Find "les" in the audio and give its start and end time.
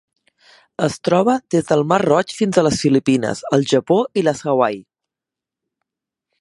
2.69-2.81, 4.29-4.45